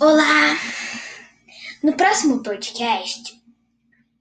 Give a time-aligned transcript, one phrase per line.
[0.00, 0.56] Olá!
[1.82, 3.38] No próximo podcast,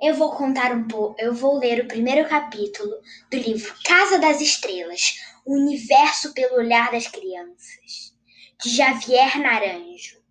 [0.02, 2.92] eu vou contar um pouco, eu vou ler o primeiro capítulo
[3.32, 5.16] do livro Casa das Estrelas,
[5.46, 8.14] o universo pelo olhar das crianças,
[8.62, 10.22] de Javier Naranjo.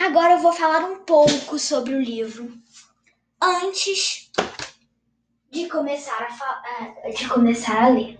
[0.00, 2.58] Agora eu vou falar um pouco sobre o livro
[3.40, 4.30] antes
[5.50, 8.18] de começar a, de começar a ler.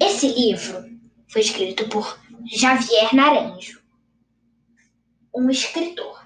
[0.00, 0.84] Esse livro
[1.28, 3.77] foi escrito por Javier Naranjo
[5.38, 6.20] um escritor,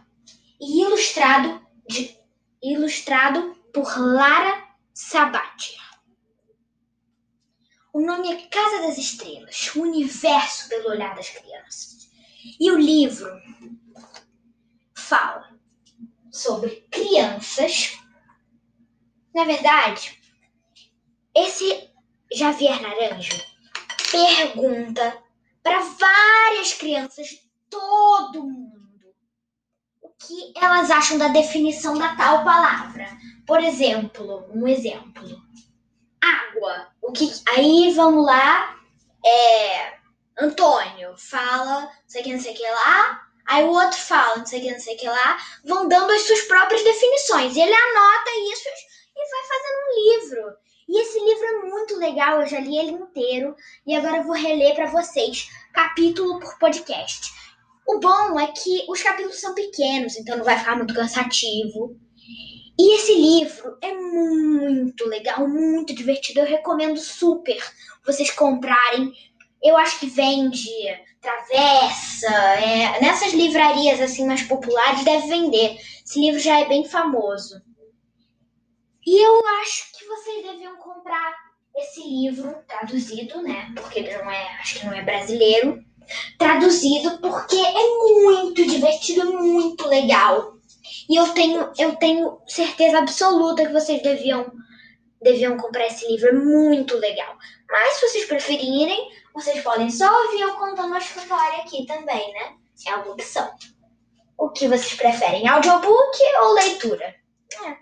[0.59, 2.19] e ilustrado, de,
[2.63, 5.83] ilustrado por Lara Sabatia.
[7.93, 12.11] O nome é Casa das Estrelas, o universo pelo olhar das crianças.
[12.59, 13.29] E o livro
[14.97, 15.59] fala
[16.31, 17.99] sobre crianças.
[19.35, 20.19] Na verdade,
[21.35, 21.91] esse
[22.33, 23.39] Javier Naranjo
[24.11, 25.23] pergunta
[25.63, 28.82] para várias crianças todo mundo
[30.27, 33.07] que elas acham da definição da tal palavra.
[33.47, 35.41] Por exemplo, um exemplo.
[36.21, 36.89] Água.
[37.01, 38.77] O que aí vamos lá,
[39.25, 39.95] é
[40.39, 44.61] Antônio fala, não sei que, não sei que lá, aí o outro fala, não sei
[44.61, 47.57] que, não sei que lá, vão dando as suas próprias definições.
[47.57, 48.69] Ele anota isso
[49.15, 50.57] e vai fazendo um livro.
[50.89, 53.57] E esse livro é muito legal, eu já li ele inteiro
[53.87, 57.33] e agora eu vou reler para vocês, capítulo por podcast.
[57.87, 61.97] O bom é que os capítulos são pequenos, então não vai ficar muito cansativo.
[62.79, 66.41] E esse livro é muito legal, muito divertido.
[66.41, 67.59] Eu recomendo super
[68.05, 69.13] vocês comprarem.
[69.63, 70.71] Eu acho que vende
[71.21, 75.77] Travessa, é, nessas livrarias assim mais populares deve vender.
[76.05, 77.63] Esse livro já é bem famoso.
[79.07, 81.33] E eu acho que vocês deviam comprar
[81.77, 83.73] esse livro traduzido, né?
[83.77, 85.85] Porque não é, acho que não é brasileiro
[86.39, 90.55] traduzido porque é muito divertido, muito legal.
[91.09, 94.53] E eu tenho, eu tenho certeza absoluta que vocês deviam,
[95.21, 97.37] deviam comprar esse livro, é muito legal.
[97.71, 102.57] Mas se vocês preferirem, vocês podem só ouvir eu contando a história aqui também, né?
[102.87, 103.51] É uma opção.
[104.37, 107.15] O que vocês preferem, audiobook ou leitura?
[107.65, 107.77] É.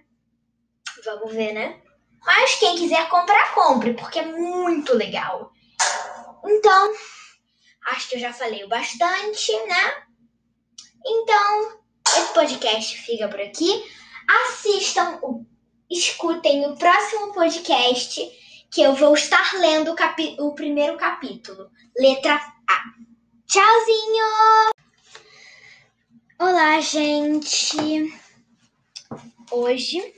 [1.05, 1.81] Vamos ver, né?
[2.25, 5.51] Mas quem quiser comprar, compre, porque é muito legal.
[6.45, 6.93] Então,
[7.87, 10.05] Acho que eu já falei bastante, né?
[11.05, 13.85] Então, esse podcast fica por aqui.
[14.45, 15.21] Assistam,
[15.91, 18.21] escutem o próximo podcast
[18.71, 22.35] que eu vou estar lendo o, o primeiro capítulo, letra
[22.69, 22.83] A.
[23.47, 24.71] Tchauzinho!
[26.39, 27.77] Olá, gente!
[29.51, 30.15] Hoje,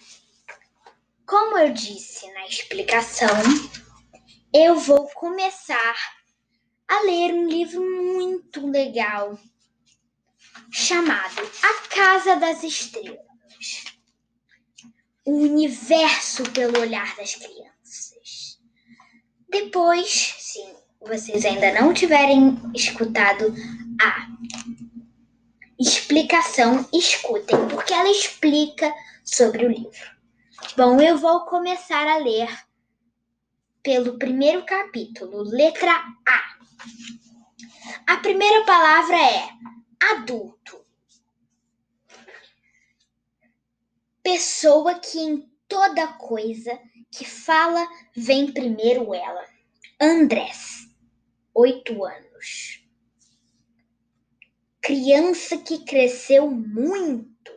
[1.26, 3.34] como eu disse na explicação,
[4.52, 6.21] eu vou começar
[6.92, 9.38] a ler um livro muito legal
[10.70, 13.16] chamado A Casa das Estrelas
[15.24, 18.60] O Universo pelo Olhar das Crianças.
[19.48, 20.60] Depois, se
[21.00, 23.54] vocês ainda não tiverem escutado
[23.98, 24.28] a
[25.80, 28.92] explicação, escutem, porque ela explica
[29.24, 30.12] sobre o livro.
[30.76, 32.50] Bom, eu vou começar a ler
[33.82, 35.92] pelo primeiro capítulo, letra
[36.28, 36.51] A.
[38.06, 39.48] A primeira palavra é
[40.12, 40.84] adulto.
[44.22, 46.78] Pessoa que em toda coisa
[47.10, 49.44] que fala vem primeiro ela.
[50.00, 50.88] Andrés,
[51.54, 52.84] oito anos.
[54.80, 57.52] Criança que cresceu muito.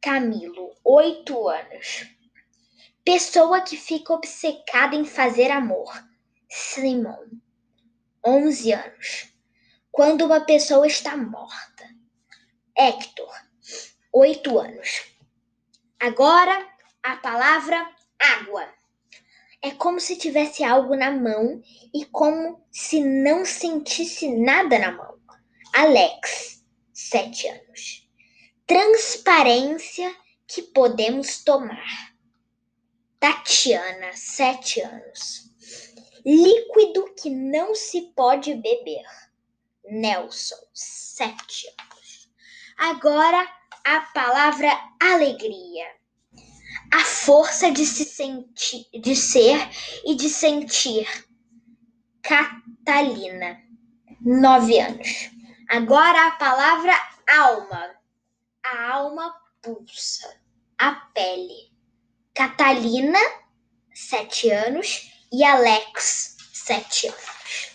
[0.00, 2.08] Camilo, oito anos.
[3.04, 5.92] Pessoa que fica obcecada em fazer amor.
[6.48, 7.40] Simon,
[8.24, 9.34] 11 anos.
[9.90, 11.88] Quando uma pessoa está morta.
[12.76, 13.30] Hector,
[14.12, 15.04] 8 anos.
[15.98, 16.68] Agora
[17.02, 18.66] a palavra água.
[19.60, 21.62] É como se tivesse algo na mão
[21.94, 25.18] e como se não sentisse nada na mão.
[25.74, 28.08] Alex, 7 anos.
[28.66, 30.14] Transparência
[30.46, 32.14] que podemos tomar.
[33.18, 35.51] Tatiana, 7 anos
[36.24, 39.04] Líquido que não se pode beber.
[39.84, 42.30] Nelson, sete anos.
[42.78, 43.44] Agora
[43.84, 44.70] a palavra
[45.00, 45.86] alegria.
[46.92, 49.58] A força de se sentir, de ser
[50.04, 51.08] e de sentir.
[52.22, 53.60] Catalina,
[54.20, 55.30] nove anos.
[55.68, 56.94] Agora a palavra
[57.28, 57.96] alma.
[58.64, 60.40] A alma pulsa.
[60.78, 61.72] A pele.
[62.32, 63.18] Catalina,
[63.92, 67.72] sete anos e Alex, sete anos.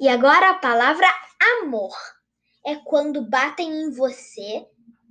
[0.00, 1.06] E agora a palavra
[1.62, 1.96] Amor
[2.66, 4.66] é quando batem em você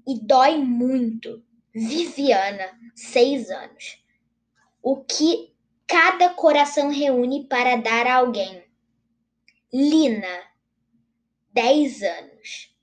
[0.05, 1.41] e dói muito.
[1.73, 4.03] Viviana, seis anos.
[4.83, 5.55] O que
[5.87, 8.63] cada coração reúne para dar a alguém.
[9.73, 10.43] Lina,
[11.53, 12.75] dez anos.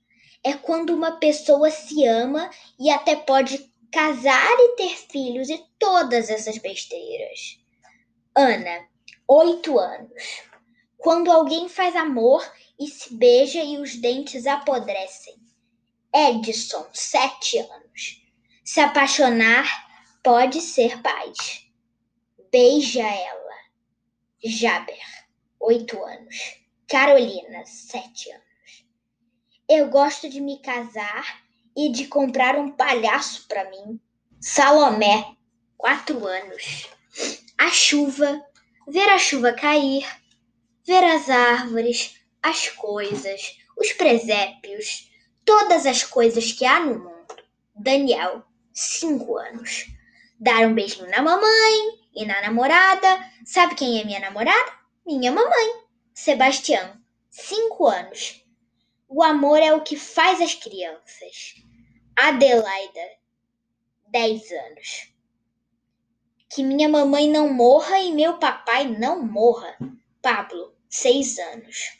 [0.43, 2.49] É quando uma pessoa se ama
[2.79, 7.62] e até pode casar e ter filhos e todas essas besteiras.
[8.35, 8.87] Ana,
[9.27, 10.23] oito anos.
[10.97, 12.43] Quando alguém faz amor
[12.79, 15.35] e se beija e os dentes apodrecem.
[16.11, 18.23] Edson, sete anos.
[18.65, 19.67] Se apaixonar
[20.23, 21.67] pode ser paz.
[22.51, 23.53] Beija ela.
[24.43, 25.27] Jaber,
[25.59, 26.59] oito anos.
[26.87, 28.85] Carolina, sete anos.
[29.69, 31.43] Eu gosto de me casar
[31.77, 33.99] e de comprar um palhaço para mim.
[34.41, 35.35] Salomé,
[35.77, 36.92] quatro anos.
[37.63, 38.45] A chuva,
[38.89, 40.05] ver a chuva cair,
[40.85, 45.09] ver as árvores, as coisas, os presépios,
[45.45, 47.41] todas as coisas que há no mundo.
[47.73, 48.43] Daniel,
[48.73, 49.85] cinco anos.
[50.37, 53.31] Dar um beijinho na mamãe e na namorada.
[53.45, 54.73] Sabe quem é minha namorada?
[55.07, 55.85] Minha mamãe.
[56.13, 58.45] Sebastião, cinco anos.
[59.07, 61.55] O amor é o que faz as crianças.
[62.13, 63.09] Adelaida,
[64.09, 65.12] dez anos.
[66.53, 69.75] Que minha mamãe não morra e meu papai não morra.
[70.21, 71.97] Pablo, seis anos.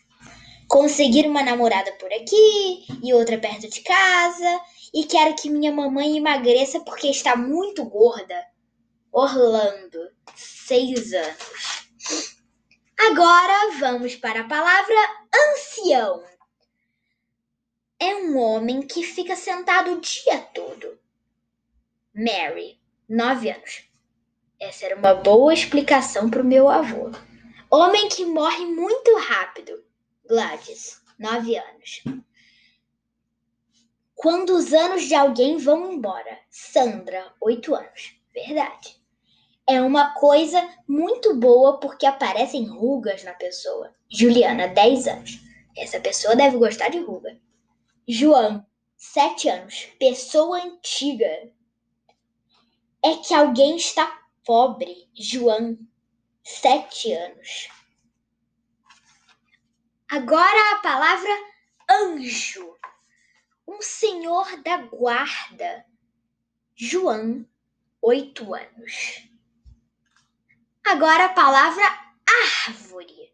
[0.68, 4.62] Conseguir uma namorada por aqui e outra perto de casa.
[4.94, 8.46] E quero que minha mamãe emagreça porque está muito gorda.
[9.12, 12.38] Orlando, seis anos.
[13.00, 14.96] Agora vamos para a palavra
[15.34, 16.24] ancião.
[18.00, 21.00] É um homem que fica sentado o dia todo.
[22.14, 22.80] Mary,
[23.10, 23.93] nove anos.
[24.64, 27.12] Essa era uma boa explicação para o meu avô.
[27.70, 29.84] Homem que morre muito rápido.
[30.26, 32.02] Gladys, nove anos.
[34.16, 36.40] Quando os anos de alguém vão embora.
[36.50, 38.16] Sandra, oito anos.
[38.34, 38.96] Verdade.
[39.68, 43.94] É uma coisa muito boa porque aparecem rugas na pessoa.
[44.10, 45.40] Juliana, 10 anos.
[45.76, 47.38] Essa pessoa deve gostar de ruga.
[48.08, 49.90] João, 7 anos.
[50.00, 51.52] Pessoa antiga.
[53.04, 55.10] É que alguém está pobre.
[55.14, 55.78] João,
[56.44, 57.70] 7 anos.
[60.10, 61.32] Agora a palavra
[61.90, 62.78] anjo.
[63.68, 65.86] Um senhor da guarda.
[66.76, 67.46] João,
[68.02, 69.30] 8 anos.
[70.86, 71.84] Agora a palavra
[72.68, 73.34] árvore,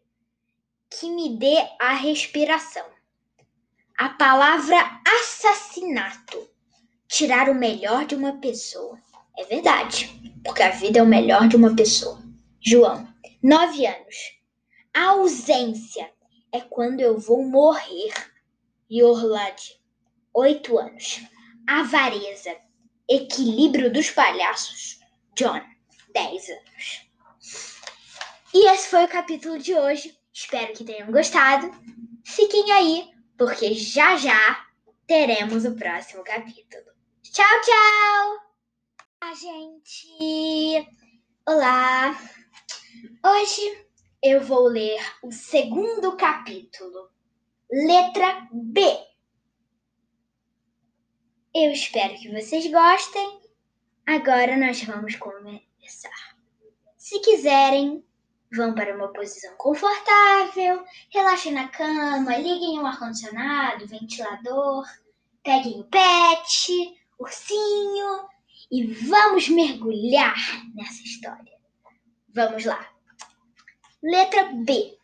[0.88, 2.88] que me dê a respiração.
[3.98, 6.48] A palavra assassinato,
[7.08, 8.98] tirar o melhor de uma pessoa.
[9.36, 10.19] É verdade,
[10.50, 12.20] porque a vida é o melhor de uma pessoa.
[12.60, 13.06] João,
[13.40, 14.16] nove anos.
[14.92, 16.10] A ausência
[16.52, 18.12] é quando eu vou morrer.
[18.90, 19.80] Yorlade,
[20.34, 21.20] oito anos.
[21.68, 22.56] Avareza,
[23.08, 24.98] equilíbrio dos palhaços.
[25.36, 25.62] John,
[26.12, 27.08] dez anos.
[28.52, 30.18] E esse foi o capítulo de hoje.
[30.34, 31.70] Espero que tenham gostado.
[32.24, 33.08] Fiquem aí,
[33.38, 34.66] porque já já
[35.06, 36.86] teremos o próximo capítulo.
[37.22, 38.49] Tchau, tchau!
[39.22, 40.88] A gente.
[41.46, 42.18] Olá!
[43.22, 43.86] Hoje
[44.22, 47.10] eu vou ler o segundo capítulo,
[47.70, 48.80] letra B.
[51.54, 53.42] Eu espero que vocês gostem.
[54.06, 56.36] Agora nós vamos começar.
[56.96, 58.02] Se quiserem,
[58.50, 64.86] vão para uma posição confortável, relaxem na cama, liguem o ar-condicionado, ventilador,
[65.42, 68.30] peguem o pet, ursinho
[68.70, 70.36] e vamos mergulhar
[70.74, 71.58] nessa história.
[72.28, 72.88] Vamos lá.
[74.02, 74.96] Letra B.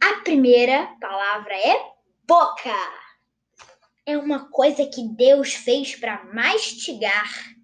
[0.00, 1.92] A primeira palavra é
[2.26, 2.74] boca.
[4.04, 7.58] É uma coisa que Deus fez para mastigar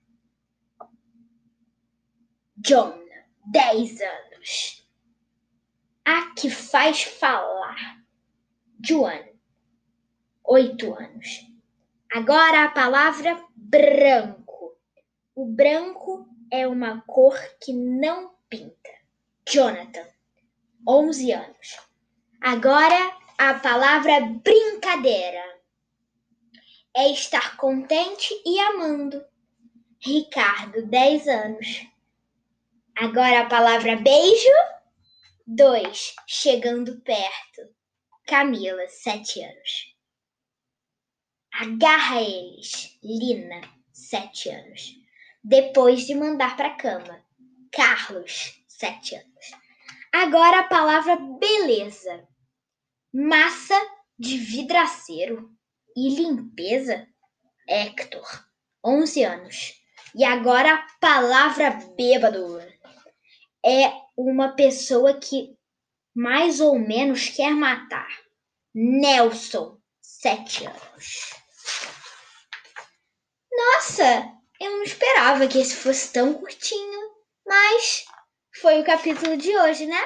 [2.57, 2.99] John,
[3.53, 4.89] 10 anos.
[6.05, 8.03] A que faz falar.
[8.83, 9.23] Joan,
[10.43, 11.54] 8 anos.
[12.13, 14.77] Agora a palavra branco.
[15.35, 18.91] O branco é uma cor que não pinta.
[19.49, 20.07] Jonathan,
[20.87, 21.81] 11 anos.
[22.41, 25.43] Agora a palavra brincadeira.
[26.97, 29.25] É estar contente e amando.
[30.01, 31.87] Ricardo, 10 anos.
[32.97, 34.49] Agora a palavra beijo.
[35.47, 37.75] Dois, chegando perto.
[38.25, 39.94] Camila, sete anos.
[41.57, 42.99] Agarra eles.
[43.01, 43.61] Lina,
[43.93, 44.97] sete anos.
[45.43, 47.25] Depois de mandar para cama.
[47.71, 49.53] Carlos, sete anos.
[50.13, 52.27] Agora a palavra beleza.
[53.13, 53.81] Massa
[54.19, 55.49] de vidraceiro
[55.97, 57.07] e limpeza,
[57.69, 58.27] Hector,
[58.85, 59.81] 11 anos.
[60.13, 62.61] E agora a palavra bêbado
[63.65, 65.57] é uma pessoa que
[66.13, 68.09] mais ou menos quer matar.
[68.75, 71.44] Nelson, 7 anos.
[73.57, 77.15] Nossa, eu não esperava que esse fosse tão curtinho,
[77.47, 78.05] mas
[78.61, 80.01] foi o capítulo de hoje, né?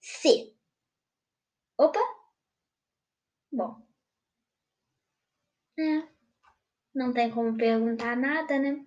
[0.00, 0.52] C.
[1.78, 2.00] Opa!
[3.52, 3.80] Bom.
[5.78, 6.02] É,
[6.94, 8.84] não tem como perguntar nada, né?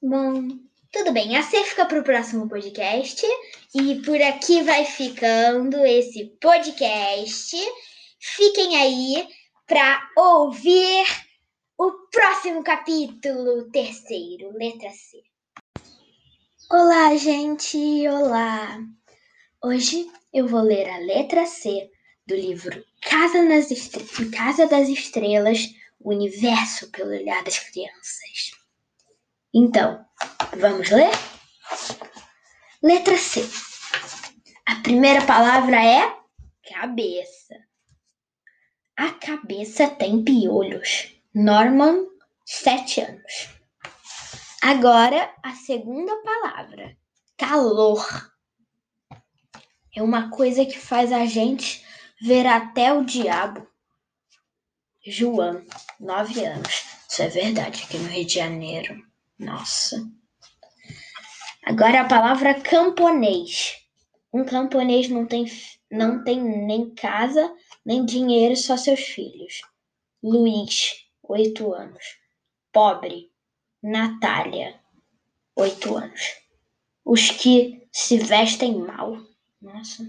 [0.00, 0.48] Bom,
[0.92, 1.36] tudo bem.
[1.36, 3.26] A C fica para o próximo podcast.
[3.74, 7.56] E por aqui vai ficando esse podcast.
[8.18, 9.28] Fiquem aí
[9.66, 11.04] para ouvir
[11.82, 15.22] o próximo capítulo, terceiro, letra C.
[16.70, 18.06] Olá, gente!
[18.06, 18.78] Olá!
[19.64, 21.90] Hoje eu vou ler a letra C
[22.26, 23.68] do livro Casa, nas
[24.30, 28.52] Casa das Estrelas O Universo pelo Olhar das Crianças.
[29.54, 30.04] Então,
[30.58, 31.12] vamos ler?
[32.82, 33.40] Letra C.
[34.66, 36.14] A primeira palavra é
[36.70, 37.56] cabeça.
[38.94, 41.18] A cabeça tem piolhos.
[41.32, 42.08] Norman,
[42.44, 43.50] sete anos.
[44.60, 46.96] Agora, a segunda palavra:
[47.38, 48.04] calor.
[49.94, 51.86] É uma coisa que faz a gente
[52.20, 53.64] ver até o diabo.
[55.06, 55.64] João,
[56.00, 56.84] nove anos.
[57.08, 59.00] Isso é verdade, aqui no Rio de Janeiro.
[59.38, 60.04] Nossa.
[61.64, 63.76] Agora a palavra camponês.
[64.32, 65.46] Um camponês não tem,
[65.88, 67.54] não tem nem casa,
[67.86, 69.60] nem dinheiro, só seus filhos.
[70.22, 72.18] Luiz, oito anos.
[72.72, 73.30] Pobre.
[73.82, 74.78] Natália,
[75.56, 76.34] oito anos.
[77.04, 79.16] Os que se vestem mal.
[79.60, 80.04] Nossa.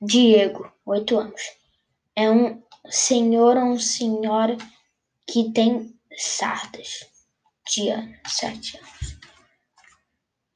[0.00, 1.42] Diego, oito anos.
[2.14, 4.56] É um senhor ou um senhora
[5.26, 7.06] que tem sardas.
[7.68, 9.18] Diana, sete anos.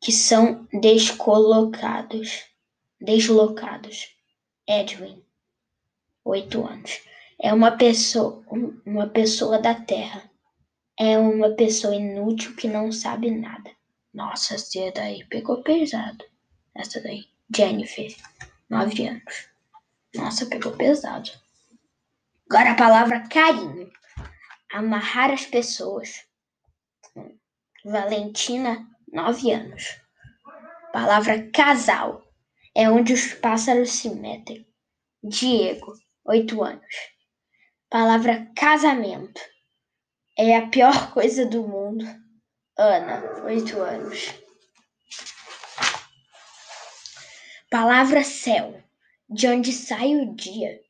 [0.00, 2.45] Que são descolocados.
[3.00, 4.09] Deslocados.
[4.69, 5.25] Edwin,
[6.25, 7.00] oito anos.
[7.44, 8.40] É uma pessoa,
[8.87, 10.30] uma pessoa da Terra.
[10.96, 13.68] É uma pessoa inútil que não sabe nada.
[14.14, 16.25] Nossa, essa daí pegou pesado.
[16.72, 17.25] Essa daí.
[17.54, 18.14] Jennifer,
[18.70, 19.49] nove anos.
[20.14, 21.32] Nossa, pegou pesado.
[22.49, 23.90] Agora a palavra carinho.
[24.72, 26.25] Amarrar as pessoas.
[27.84, 30.00] Valentina, nove anos.
[30.92, 32.22] Palavra casal.
[32.72, 34.64] É onde os pássaros se metem.
[35.25, 35.92] Diego,
[36.25, 37.12] oito anos.
[37.92, 39.38] Palavra casamento.
[40.38, 42.06] É a pior coisa do mundo.
[42.75, 44.32] Ana, oito anos.
[47.70, 48.82] Palavra céu,
[49.28, 50.80] de onde sai o dia.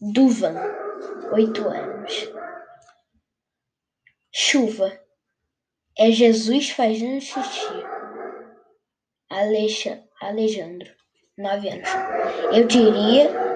[0.00, 0.54] Duvan,
[1.32, 2.14] oito anos.
[4.32, 4.98] Chuva,
[5.98, 7.84] é Jesus fazendo xixi.
[9.28, 10.90] Alexa, Alejandro,
[11.36, 11.90] nove anos.
[12.56, 13.47] Eu diria,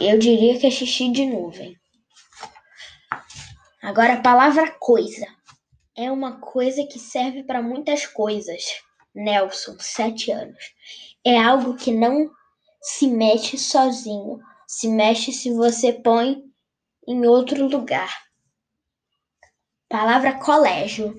[0.00, 1.76] eu diria que é xixi de nuvem.
[3.82, 5.26] Agora a palavra coisa.
[5.96, 8.62] É uma coisa que serve para muitas coisas.
[9.14, 10.74] Nelson, sete anos.
[11.24, 12.30] É algo que não
[12.80, 14.38] se mexe sozinho.
[14.68, 16.42] Se mexe se você põe
[17.06, 18.14] em outro lugar.
[19.88, 21.14] Palavra colégio.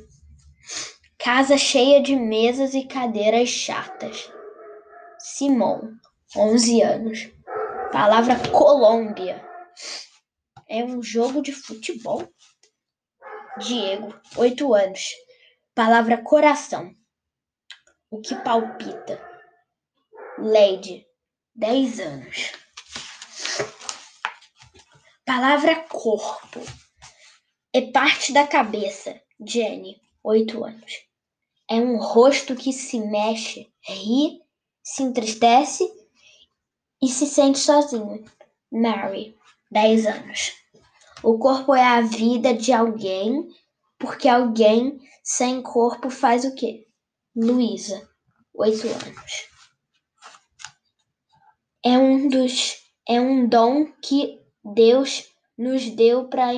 [1.18, 4.32] Casa cheia de mesas e cadeiras chatas.
[5.20, 5.96] Simon,
[6.36, 7.41] 11 anos.
[7.92, 9.46] Palavra Colômbia.
[10.70, 12.26] É um jogo de futebol.
[13.58, 15.10] Diego, 8 anos.
[15.76, 16.90] Palavra coração.
[18.10, 19.22] O que palpita.
[20.38, 21.06] Lady,
[21.54, 22.52] 10 anos.
[25.26, 26.62] Palavra corpo.
[27.74, 29.22] É parte da cabeça.
[29.46, 30.94] Jenny, 8 anos.
[31.70, 34.40] É um rosto que se mexe, ri,
[34.82, 36.01] se entristece
[37.02, 38.24] e se sente sozinho.
[38.72, 39.36] Mary,
[39.72, 40.54] 10 anos.
[41.24, 43.48] O corpo é a vida de alguém,
[44.00, 46.88] porque alguém sem corpo faz o quê?
[47.36, 48.10] Luísa,
[48.54, 49.50] oito anos.
[51.84, 55.28] É um dos é um dom que Deus
[55.58, 56.50] nos deu para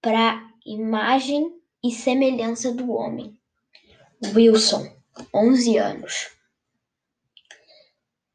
[0.00, 3.38] para imagem e semelhança do homem.
[4.34, 4.92] Wilson,
[5.34, 6.39] 11 anos.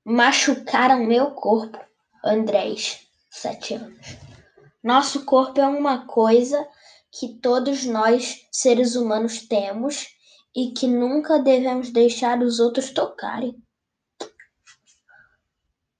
[0.07, 1.79] Machucaram meu corpo.
[2.23, 4.17] Andrés, 7 anos.
[4.83, 6.63] Nosso corpo é uma coisa
[7.11, 10.09] que todos nós, seres humanos, temos
[10.55, 13.59] e que nunca devemos deixar os outros tocarem.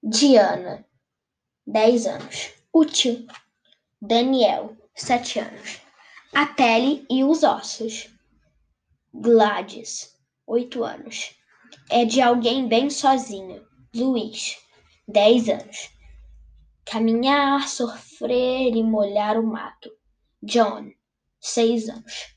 [0.04, 0.86] Diana,
[1.66, 2.54] 10 anos.
[2.72, 3.26] Útil.
[4.00, 5.82] Daniel, 7 anos.
[6.32, 8.08] A pele e os ossos.
[9.12, 11.36] Gladys, 8 anos.
[11.90, 13.65] É de alguém bem sozinho.
[13.96, 14.58] Luiz,
[15.08, 15.90] 10 anos.
[16.86, 19.90] Caminhar, sofrer e molhar o mato.
[20.44, 20.92] John,
[21.40, 22.36] 6 anos.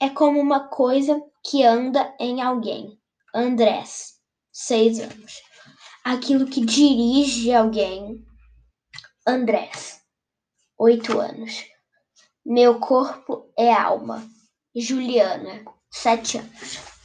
[0.00, 3.00] É como uma coisa que anda em alguém.
[3.34, 4.20] Andrés,
[4.52, 5.40] 6 anos.
[6.04, 8.24] Aquilo que dirige alguém.
[9.26, 10.02] Andrés,
[10.76, 11.64] 8 anos.
[12.44, 14.28] Meu corpo é alma.
[14.74, 16.97] Juliana, sete anos.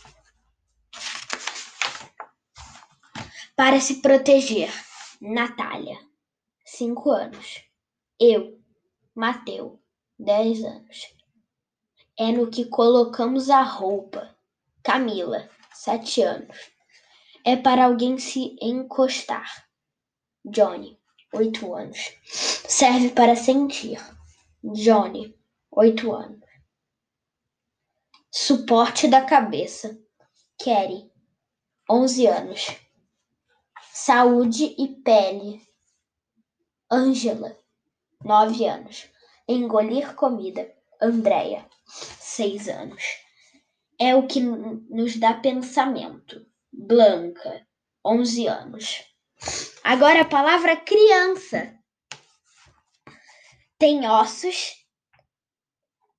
[3.56, 4.74] Para se proteger,
[5.22, 6.00] Natália,
[6.66, 7.64] cinco anos.
[8.20, 8.60] Eu,
[9.14, 9.80] Mateu,
[10.18, 11.14] dez anos.
[12.18, 14.36] É no que colocamos a roupa,
[14.84, 16.58] Camila, sete anos.
[17.46, 19.68] É para alguém se encostar,
[20.44, 21.00] Johnny,
[21.32, 22.18] oito anos.
[22.26, 24.00] Serve para sentir.
[24.64, 26.42] Johnny, oito anos.
[28.32, 29.96] Suporte da cabeça.
[30.58, 31.12] Kerry,
[31.88, 32.83] onze anos.
[34.06, 35.66] Saúde e pele.
[36.92, 37.58] Ângela,
[38.22, 39.10] nove anos.
[39.48, 40.70] Engolir comida.
[41.02, 41.66] Andréia,
[42.20, 43.02] seis anos.
[43.98, 46.46] É o que nos dá pensamento.
[46.70, 47.66] Blanca,
[48.04, 49.06] onze anos.
[49.82, 51.74] Agora a palavra criança
[53.80, 54.86] tem ossos,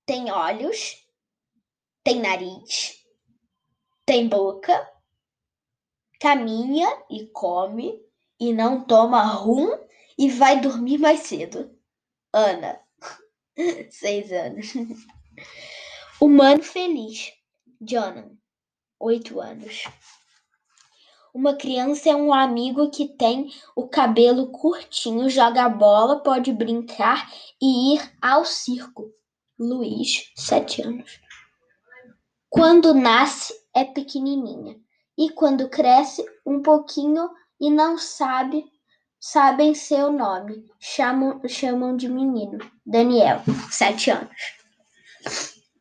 [0.06, 1.06] tem olhos,
[2.02, 3.04] tem nariz,
[4.06, 4.90] tem boca,
[6.24, 8.00] caminha e come
[8.40, 9.78] e não toma rum
[10.16, 11.70] e vai dormir mais cedo.
[12.32, 12.80] Ana,
[13.90, 14.72] seis anos.
[16.18, 17.30] Humano feliz.
[17.78, 18.30] Jonan,
[18.98, 19.84] oito anos.
[21.34, 27.96] Uma criança é um amigo que tem o cabelo curtinho, joga bola, pode brincar e
[27.96, 29.12] ir ao circo.
[29.58, 31.20] Luiz, sete anos.
[32.48, 34.82] Quando nasce é pequenininha
[35.16, 38.64] e quando cresce um pouquinho e não sabe
[39.20, 42.58] sabem seu nome, chamam, chamam de menino.
[42.84, 44.54] Daniel, sete anos.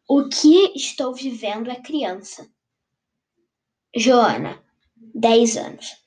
[0.08, 2.48] O que estou vivendo é criança.
[3.96, 4.64] Joana,
[5.14, 5.98] 10 anos.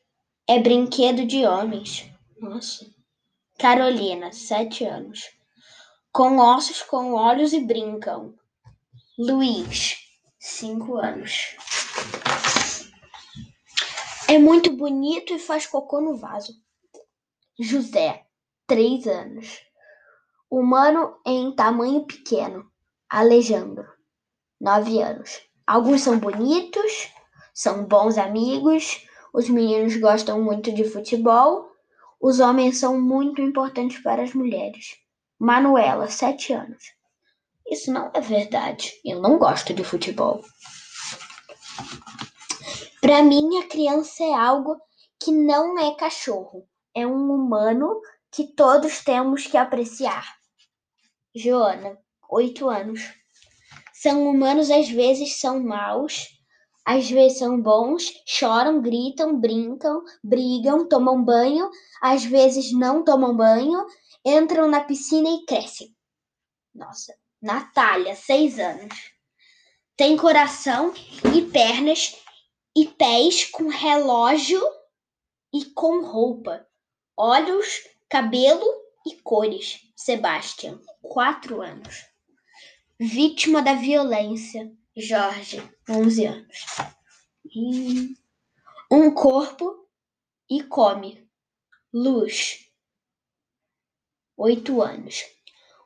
[0.49, 2.11] É brinquedo de homens.
[2.41, 2.87] Nossa.
[3.59, 5.31] Carolina, 7 anos.
[6.13, 8.35] Com ossos, com olhos e brincam.
[9.19, 9.97] Luiz,
[10.39, 11.57] 5 anos.
[14.29, 16.53] É muito bonito e faz cocô no vaso.
[17.59, 18.27] José,
[18.67, 19.61] 3 anos.
[20.51, 22.69] Humano em tamanho pequeno.
[23.09, 23.87] Alejandro,
[24.61, 25.41] 9 anos.
[25.65, 27.09] Alguns são bonitos,
[27.55, 31.71] são bons amigos, os meninos gostam muito de futebol,
[32.21, 34.97] os homens são muito importantes para as mulheres.
[35.39, 36.83] Manuela, 7 anos.
[37.69, 38.93] Isso não é verdade.
[39.05, 40.45] Eu não gosto de futebol.
[43.07, 44.77] Para mim, a criança é algo
[45.23, 46.67] que não é cachorro.
[46.93, 48.01] É um humano
[48.33, 50.27] que todos temos que apreciar.
[51.33, 51.97] Joana,
[52.29, 53.01] 8 anos.
[53.95, 56.27] São humanos, às vezes são maus,
[56.85, 61.71] às vezes são bons, choram, gritam, brincam, brigam, tomam banho,
[62.03, 63.87] às vezes não tomam banho,
[64.25, 65.95] entram na piscina e crescem.
[66.75, 69.13] Nossa, Natália, seis anos.
[69.97, 70.93] Tem coração
[71.33, 72.26] e pernas
[72.77, 74.61] e pés com relógio
[75.51, 76.69] e com roupa,
[77.17, 78.67] olhos, cabelo
[79.07, 79.81] e cores.
[79.97, 82.05] Sebastian, quatro anos.
[83.01, 84.71] Vítima da violência.
[84.95, 86.59] Jorge, 11 anos.
[88.91, 89.89] Um corpo
[90.49, 91.27] e come.
[91.93, 92.71] Luz,
[94.37, 95.25] 8 anos.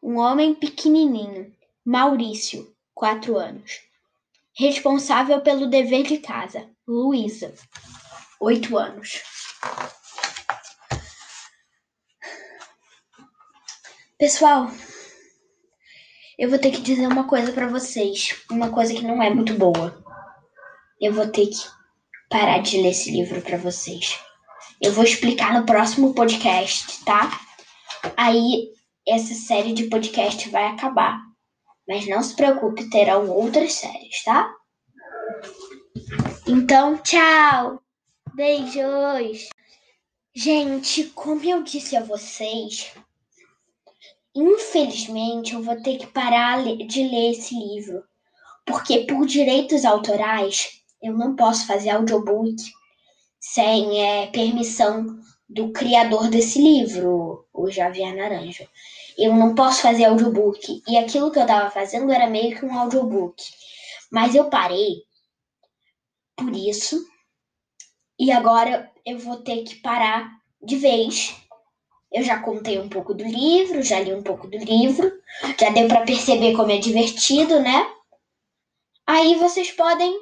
[0.03, 1.57] Um homem pequenininho.
[1.85, 3.90] Maurício, 4 anos.
[4.61, 6.69] Responsável pelo dever de casa.
[6.87, 7.55] Luísa,
[8.39, 9.23] 8 anos.
[14.19, 14.71] Pessoal,
[16.39, 19.55] eu vou ter que dizer uma coisa para vocês, uma coisa que não é muito
[19.55, 20.05] boa.
[21.01, 21.67] Eu vou ter que
[22.29, 24.21] parar de ler esse livro para vocês.
[24.79, 27.31] Eu vou explicar no próximo podcast, tá?
[28.15, 28.69] Aí
[29.09, 31.30] essa série de podcast vai acabar.
[31.91, 34.55] Mas não se preocupe, terão outras séries, tá?
[36.47, 37.83] Então, tchau!
[38.33, 39.49] Beijos!
[40.33, 42.95] Gente, como eu disse a vocês,
[44.35, 48.05] Infelizmente, eu vou ter que parar de ler esse livro,
[48.65, 52.57] porque por direitos autorais eu não posso fazer audiobook
[53.41, 58.69] sem é, permissão do criador desse livro, o Javier Naranjo.
[59.21, 60.83] Eu não posso fazer audiobook.
[60.89, 63.43] E aquilo que eu tava fazendo era meio que um audiobook.
[64.11, 65.05] Mas eu parei
[66.35, 67.05] por isso.
[68.19, 70.31] E agora eu vou ter que parar
[70.63, 71.37] de vez.
[72.11, 75.13] Eu já contei um pouco do livro, já li um pouco do livro,
[75.59, 77.87] já deu para perceber como é divertido, né?
[79.07, 80.13] Aí vocês podem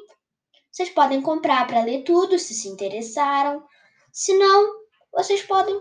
[0.73, 3.65] vocês podem comprar para ler tudo se se interessaram.
[4.13, 4.75] Se não,
[5.13, 5.81] vocês podem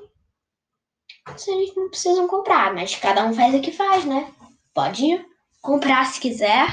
[1.35, 4.31] vocês não precisam comprar, mas cada um faz o que faz, né?
[4.73, 5.23] Pode
[5.61, 6.67] comprar se quiser,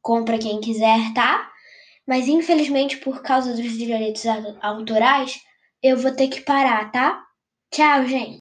[0.00, 1.50] compra quem quiser, tá?
[2.06, 4.24] Mas infelizmente por causa dos direitos
[4.60, 5.40] autorais,
[5.82, 7.22] eu vou ter que parar, tá?
[7.70, 8.30] Tchau, gente.